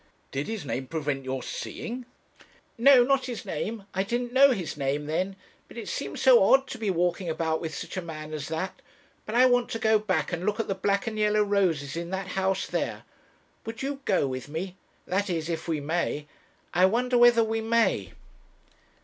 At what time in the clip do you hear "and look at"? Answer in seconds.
10.33-10.67